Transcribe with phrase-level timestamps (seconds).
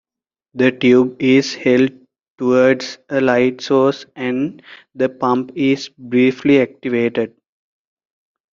[0.55, 1.91] The tube is held
[2.39, 4.63] towards a light source and
[4.95, 7.35] the pump is briefly activated.